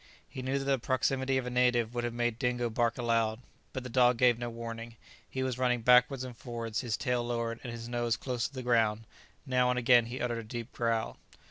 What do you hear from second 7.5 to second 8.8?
and his nose close to the